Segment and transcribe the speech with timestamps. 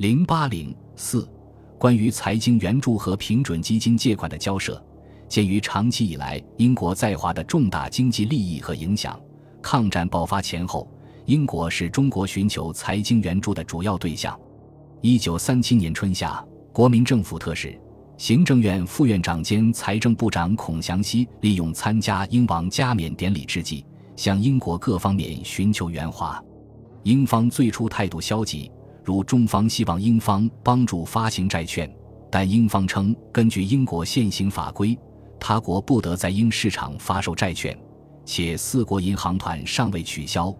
[0.00, 1.28] 零八零四，
[1.76, 4.82] 关于财经援助和平准基金借款的交涉，
[5.28, 9.20] 鉴于长期以来英国在华的重大经济利益和影响，
[9.60, 10.90] 抗战爆发前后，
[11.26, 14.40] 英国是中国寻求财经援助的主要对象。
[15.02, 16.42] 一九三七年春夏，
[16.72, 17.78] 国民政府特使、
[18.16, 23.84] 行政院副院长兼财政部长孔祥熙利用参加英王加冕典礼之际，
[24.16, 26.42] 向英国各方面寻求援华。
[27.02, 28.72] 英方最初态度消极。
[29.10, 31.92] 如中方希望英方帮助发行债券，
[32.30, 34.96] 但英方称，根据英国现行法规，
[35.40, 37.76] 他国不得在英市场发售债券，
[38.24, 40.54] 且四国银行团尚未取消，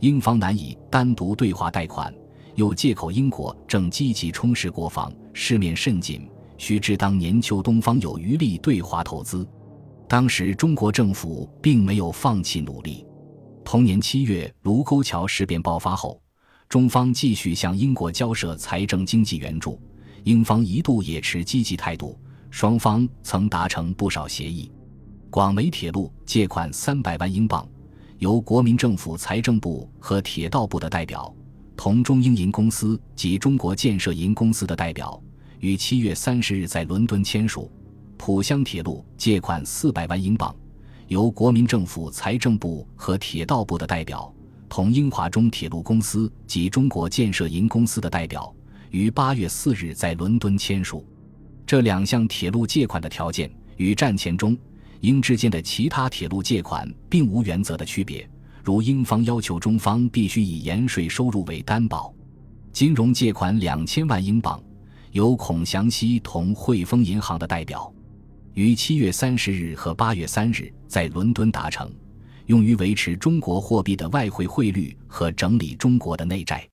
[0.00, 2.14] 英方难以单独对华贷款。
[2.56, 6.28] 又借口英国正积极充实国防，市面甚紧，
[6.58, 9.48] 须知当年秋东方有余力对华投资。
[10.06, 13.06] 当时中国政府并没有放弃努力。
[13.64, 16.20] 同年七月，卢沟桥事变爆发后。
[16.74, 19.80] 中方继续向英国交涉财政经济援助，
[20.24, 22.18] 英方一度也持积极态度，
[22.50, 24.72] 双方曾达成不少协议。
[25.30, 27.64] 广梅铁路借款三百万英镑，
[28.18, 31.32] 由国民政府财政部和铁道部的代表
[31.76, 35.22] 同中英银公司及中国建设银公司的代表
[35.60, 37.70] 于七月三十日在伦敦签署。
[38.18, 40.52] 浦湘铁路借款四百万英镑，
[41.06, 44.33] 由国民政府财政部和铁道部的代表。
[44.74, 48.52] 同英华中铁路公司及中国建设银公司的代表
[48.90, 51.06] 于八月四日在伦敦签署
[51.64, 54.58] 这两项铁路借款的条件，与战前中
[54.98, 58.28] 英之间的其他铁路借款并无原则的区别。
[58.64, 62.12] 如英方要求中方必须以盐税收入为担保，
[62.72, 64.60] 金融借款两千万英镑，
[65.12, 67.94] 由孔祥熙同汇丰银行的代表
[68.54, 71.88] 于七月三十日和八月三日在伦敦达成。
[72.46, 76.68] 用于维持中国货币的外汇汇率和整理中国的内债，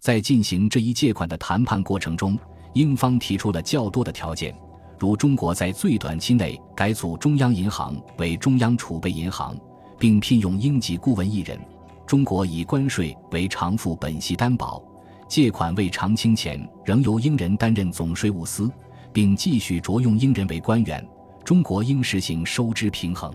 [0.00, 2.38] 在进行这一借款的谈判过程中，
[2.74, 4.54] 英方提出了较多的条件，
[4.98, 9.56] 如中国在最短期内改组中央银行为中央储备银行，
[9.98, 11.58] 并聘用英籍顾问一人；
[12.06, 14.80] 中国以关税为偿付本息担保，
[15.28, 18.70] 借款未偿清前仍由英人担任总税务司，
[19.12, 21.02] 并继续着用英人为官员；
[21.44, 23.34] 中国应实行收支平衡。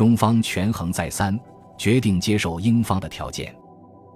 [0.00, 1.38] 中方权衡再三，
[1.76, 3.54] 决定接受英方的条件。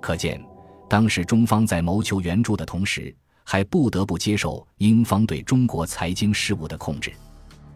[0.00, 0.42] 可见，
[0.88, 3.14] 当时中方在谋求援助的同时，
[3.44, 7.12] 还不得不接受英方对中国财经事务的控制。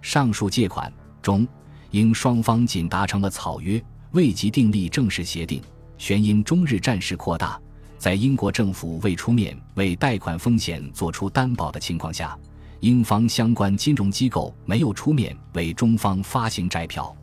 [0.00, 1.46] 上述借款中，
[1.90, 3.78] 英双方仅达成了草约，
[4.12, 5.60] 未及订立正式协定。
[5.98, 7.60] 旋因中日战事扩大，
[7.98, 12.34] 在英国政府未出面为贷款风险作出担保的情况下，
[12.80, 17.14] 英方相关金融机构没有出面为中方发行债票。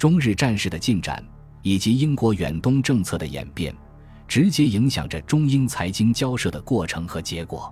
[0.00, 1.22] 中日战事的进展
[1.60, 3.76] 以及英国远东政策的演变，
[4.26, 7.70] 直接影响着中英财经交涉的过程和结果。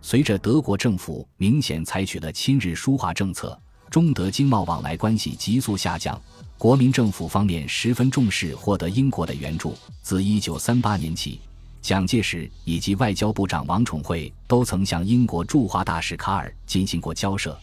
[0.00, 6.18] 随着德国政府明显采取了亲日疏华政策，中德经贸往来关系急速下降。
[6.56, 9.76] 国民政府方面十分重视获得英国的援助。
[10.00, 11.38] 自1938年起，
[11.82, 17.54] 蒋介石以及外交部长王宠惠都曾向英国驻华大使卡尔进行过交涉。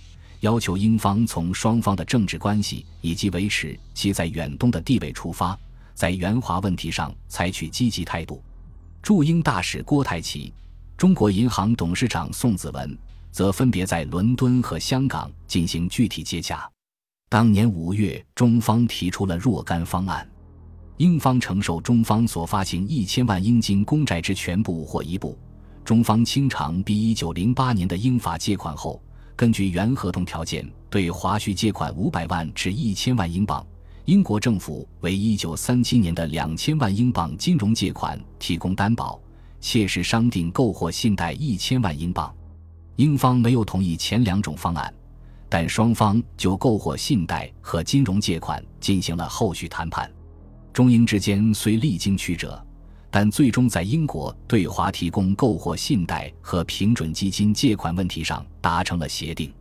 [0.45, 5.57] 要求英方从双方的政治关系以及维持其在远东的地位出发，
[5.95, 8.43] 在援华问题上采取积极态度。
[9.01, 10.53] 驻英大使郭泰祺、
[10.95, 12.95] 中国银行董事长宋子文
[13.31, 16.69] 则分别在伦敦和香港进行具体接洽。
[17.27, 20.29] 当年五月，中方提出了若干方案，
[20.97, 25.35] 英方承受中方所发行一千万英金公债之全部或一部，
[25.83, 29.01] 中方清偿比一九零八年的英法借款后。
[29.35, 33.65] 根据原合同条件，对华需借款五百万至一千万英镑，
[34.05, 39.19] 英国政府为一九三七年的两千万英镑金融借款提供担保，
[39.59, 42.33] 切实商定购货信贷一千万英镑。
[42.95, 44.93] 英方没有同意前两种方案，
[45.49, 50.09] 但双方就购货信贷和金融借款进行了后续谈判。
[50.71, 52.65] 中英之间虽历经曲折。
[53.17, 59.53] 但最终在英国对华提供购货信贷和平准基金借款问题上达成了协定。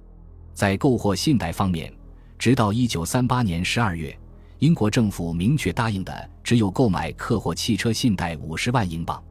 [0.52, 1.94] 在购货信贷方面，
[2.36, 4.18] 直到一九三八年十二月，
[4.58, 9.22] 英国政府明确答应的只有购买客货汽车信贷五十万英镑。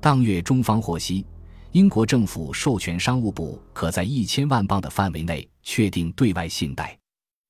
[0.00, 1.24] 当月中方获悉，
[1.70, 6.98] 英国政府授权商务部可在一千万镑的范围内确定对外信贷。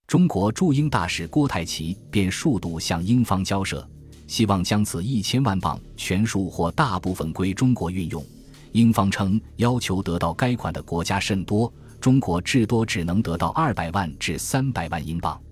[0.06, 3.88] 中国驻英大使郭泰祺便数度向英方交涉。
[4.31, 8.25] 希望将此一千万镑全数或大部分归中国运用。
[8.71, 15.43] 英方称，要求得到该款的国家甚多，中国至多只能得到二百万至三百万英镑。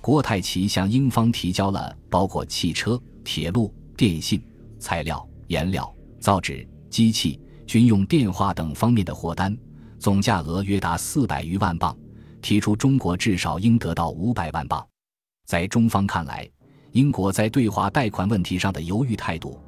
[0.00, 4.40] 郭泰祺向英方提交了包括汽车、铁路、电信、
[4.78, 9.58] 材料、颜料、造纸、机器、军用、电话等方面的货单，
[9.98, 11.98] 总价额约达四百余万镑，
[12.40, 14.86] 提出中国至少应得到五百万镑。
[15.46, 16.48] 在中方看来，
[16.92, 19.58] 英国在对华贷款问题上的犹豫态度，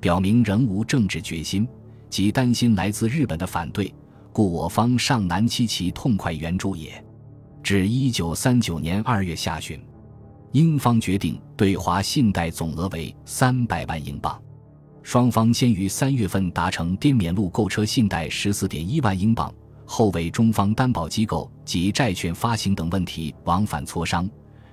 [0.00, 1.68] 表明仍无政治决心，
[2.08, 3.92] 即担心来自日本的反对，
[4.32, 7.04] 故我方尚难期其痛快援助也。
[7.62, 9.78] 至一九三九年二月下旬，
[10.52, 14.40] 英方决定对华信贷总额为三百万英镑。
[15.02, 19.52] 双方先于三月份达成滇缅路购车信贷十四点一万英镑，
[19.84, 24.28] 后为中方担保机构及债券发行等问题往返磋商，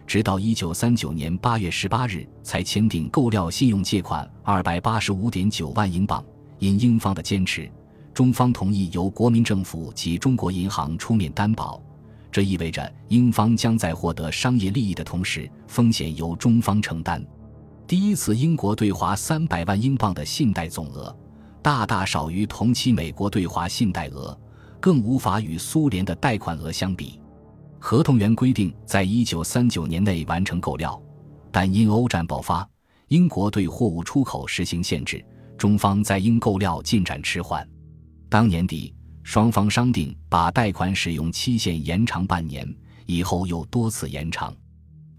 [0.07, 6.23] 直到一九三九年八月十八日才签订购料信用借款二百八十五点九万英镑。
[6.59, 7.69] 因英方的坚持，
[8.13, 11.79] 中方同意由国民政府及中国银行出面担保，
[12.31, 17.23] 这意味着英方将在获得商业利益的同时，风险由中方承担。
[17.85, 21.15] 第一次英国对华三百万英镑的信贷总额，
[21.61, 24.35] 大大少于同期美国对华信贷额，
[24.79, 27.19] 更无法与苏联的贷款额相比。
[27.79, 31.01] 合同原规定在一九三九年内完成购料，
[31.51, 32.67] 但因欧战爆发，
[33.07, 35.23] 英国对货物出口实行限制，
[35.57, 37.67] 中方在英购料进展迟缓。
[38.29, 38.93] 当年底，
[39.23, 42.67] 双方商定把贷款使用期限延长半年，
[43.05, 44.53] 以后又多次延长，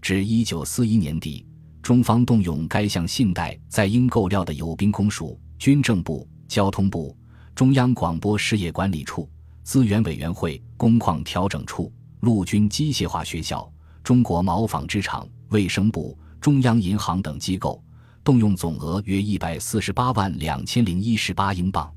[0.01, 1.45] 至一九四一年底。
[1.81, 7.17] 中方动用该项信贷在英购料的有兵工署、军政部、交通部、
[7.55, 9.27] 中央广播事业管理处、
[9.63, 13.71] 资源委员会、工矿调整处、陆军机械化学校、
[14.03, 17.83] 中国毛纺织厂、卫生部、中央银行等机构，
[18.23, 21.91] 动用总额约一百四十八万两千零一十八英镑。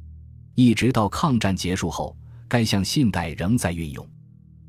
[0.54, 2.16] 一直到抗战结束后，
[2.46, 4.06] 该项信贷仍在运用。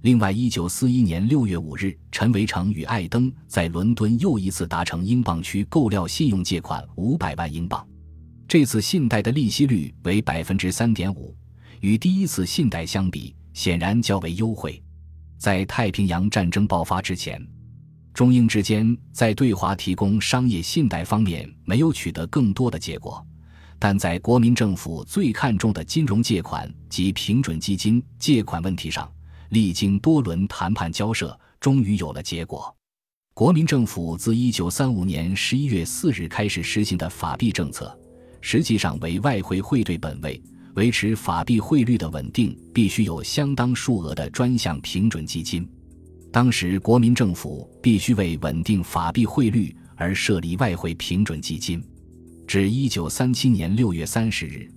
[0.02, 7.88] 另外，一九四一年六月五日，陈维成与艾登在伦敦又一次达成英镑区购料信用借款五百万英镑。
[8.48, 11.36] 这次信贷的利息率为百分之三点五，
[11.80, 14.82] 与第一次信贷相比，显然较为优惠。
[15.44, 17.46] 在太平洋战争爆发之前，
[18.14, 23.22] 中英之间在对华提供商业信贷方面没有取得更多的结果，
[23.78, 29.12] 但在国民政府最看重的金融借款及平准基金借款问题上。
[29.50, 32.74] 历经多轮谈判交涉，终于有了结果。
[33.34, 37.94] 国民政府自一九三五年十一月四日开始实行的法币政策，
[38.40, 40.42] 实际上为外汇汇兑本位，
[40.76, 45.68] 维持法币汇率的稳定，必须有相当数额的专项平准基金。
[46.32, 51.84] 当时，国民政府必须为稳定法币汇率而设立外汇平准基金。
[52.48, 54.70] 至一九三七年六月三十日。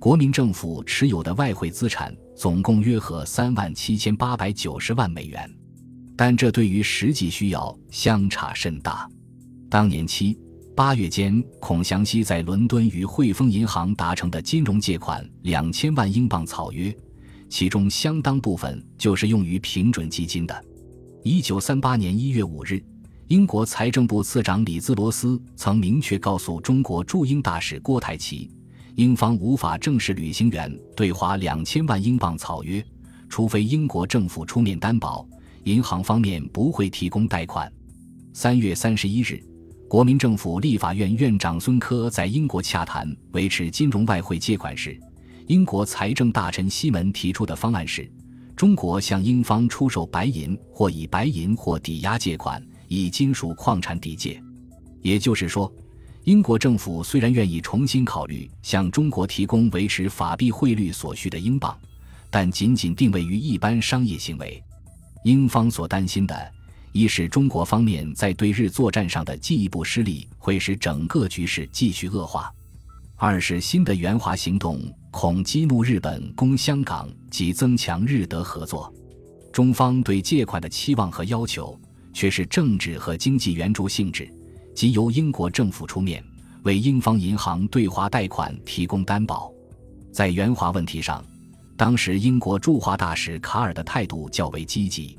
[0.00, 5.50] 国民政府持有的外汇资产总共约合三万七千八百九十万美元，
[6.14, 9.08] 但这对于实际需要相差甚大。
[9.70, 10.38] 当年七
[10.76, 16.92] 八月间，孔祥熙在伦敦与汇丰银行达成的金融借款两千万英镑草约，
[17.48, 20.64] 其中相当部分就是用于平准基金的。
[21.22, 22.82] 一九三八年一月五日，
[23.28, 28.50] 英国财政部次长李兹罗斯曾明确告诉中国驻英大使郭台祺。
[28.96, 32.84] 英方无法正式履行原对华两千万英镑草约，
[33.28, 35.24] 除非英国政府出面担保，
[35.62, 37.72] 银行方面不会提供贷款。
[38.32, 39.40] 三月三十一日，
[39.94, 45.00] 国民政府立法院院长孙科在英国洽谈维持金融外汇借款时，
[45.46, 48.10] 英国财政大臣西门提出的方案是：
[48.56, 54.42] 中国向英方出售白银或以白银或抵押借款，以金属矿产抵借。
[55.00, 55.72] 也就是说。
[56.24, 61.78] 英国政府虽然愿意重新考虑向中国提供维持法币汇率所需的英镑，
[62.30, 64.60] 但仅仅定位于一般商业行为。
[65.22, 66.52] 英方所担心的，
[66.96, 72.48] 一是中国方面在对日作战上的进一步失利会使整个局势继续恶化；
[73.16, 78.94] 二是新的援华行动恐激怒日本攻香港及增强日德合作。
[79.52, 81.76] 中方对借款的期望和要求
[82.12, 84.32] 却是政治和经济援助性质。
[84.72, 86.22] 即由英国政府出面
[86.62, 89.52] 为英方银行对华贷款提供担保，
[90.12, 91.24] 在援华问题上，
[91.76, 95.18] 当时英国驻华大使卡尔的态度较为积极。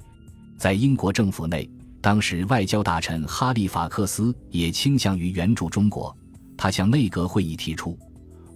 [0.57, 1.69] 在英国政府内，
[2.01, 6.15] 当时外交大臣哈利法克斯也倾向于援助中国。
[6.57, 7.97] 他向内阁会议提出，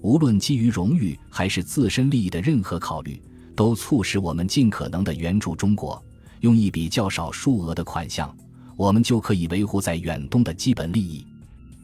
[0.02, 3.22] 无论基于荣誉还是自身利益的任何考虑，
[3.56, 6.02] 都促使我们尽可能的援助中国，
[6.40, 8.34] 用一笔较少数额的款项。
[8.78, 11.26] 我们就可以维护在远东的基本利益。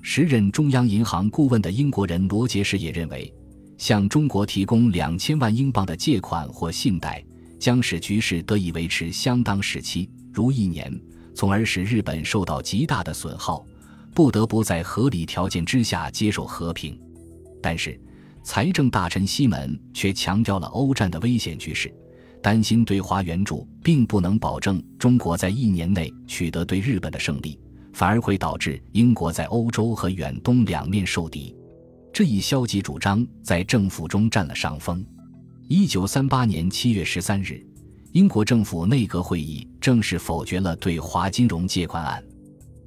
[0.01, 3.33] 时任中央银行顾问的英国人罗杰士也认为，
[3.77, 7.21] 向中国提供两千万英镑的借款或信贷，
[7.59, 10.91] 将使局势得以维持相当时期，如一年，
[11.33, 13.65] 从而使日本受到极大的损耗，
[14.13, 16.99] 不得不在合理条件之下接受和平。
[17.61, 17.99] 但是，
[18.43, 21.91] 财政大臣西门却强调了欧战的危险局势，
[22.41, 27.59] 担心对华援助并不能保证中国在一年内取得对日本的胜利，
[27.91, 31.55] 反而会导致英国在欧洲和远东两面受敌。
[32.13, 35.03] 这一消极主张在政府中占了上风。
[35.67, 37.59] 一九三八年七月十三日，
[38.11, 42.23] 英国政府内阁会议正式否决了对华金融借款案。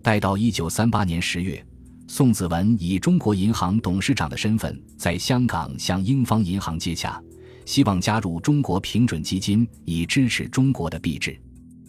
[0.01, 1.65] 待到一九三八年十月。
[2.07, 7.21] 宋子文以中国银行董事长的身份，在香港向英方银行接洽，
[7.67, 11.37] 希望加入中国平准基金，以支持中国的币制。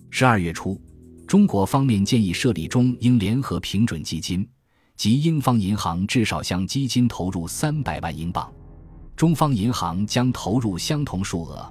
[0.10, 0.82] 十二月初，
[1.28, 4.46] 中国方面建议设立中英联合平准基金，
[4.98, 8.52] 即英方银行至少向基金投入三百万英镑，
[9.20, 11.70] 中方银行将投入相同数额，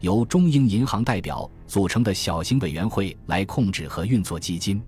[0.00, 4.82] 由中英银行代表组成的小型委员会来控制和运作基金。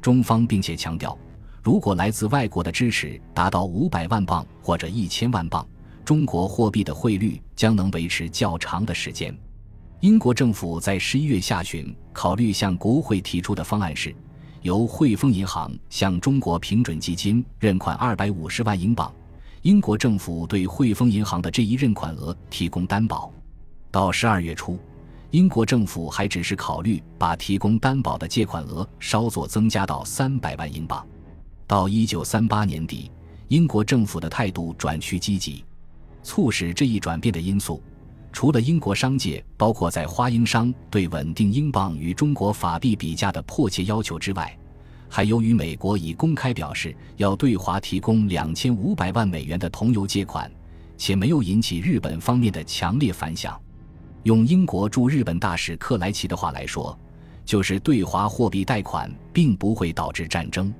[0.00, 1.14] 中方并且强调。
[1.62, 5.68] 如果来自外国的支持达到五百万镑或者一千万镑，
[6.06, 9.36] 中国货币的汇率将能维持较长的时间。
[10.00, 14.16] 英国政府在十一月下旬考虑向国会提出的方案是，
[14.62, 19.12] 由汇丰银行向中国平准基金认款二百五十万英镑，
[19.62, 23.32] 英国政府对汇丰银行的这一认款额提供担保。
[23.92, 24.76] 到十二月初，
[25.30, 31.06] 英国政府还只是考虑把提供担保的借款额稍作增加到三百万英镑。
[31.64, 33.08] 到一九三八年底，
[33.46, 35.64] 英国政府的态度转趋积极。
[36.24, 37.80] 促使这一转变的因素，
[38.32, 44.58] 除了英国商界，包括在华英商对稳定英镑与中国法币比价的迫切要求之外，
[45.14, 50.50] 还由于美国已公开表示要对华提供两千五百万美元的同油借款，
[50.96, 53.60] 且没有引起日本方面的强烈反响。
[54.22, 56.98] 用英国驻日本大使克莱奇的话来说，
[57.44, 60.72] 就是对华货币贷款并不会导致战争。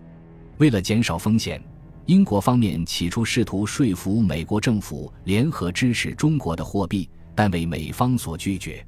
[0.56, 1.62] 为了减少风险，
[2.06, 8.82] 英国方面起初试图说服美国政府联合支持中国的货币，但为美方所拒绝。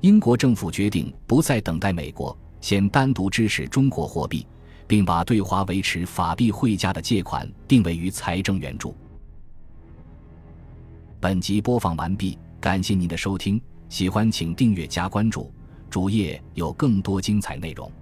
[0.00, 4.46] 英国政府决定不再等待美国，先单独支持中国货币，
[4.88, 8.96] 并把对华维持法币汇价的借款定位于财政援助。
[11.20, 15.52] 本集播放完毕，感谢您的收听，喜欢请订阅加关注，
[15.90, 17.92] 主页有更多精彩内容。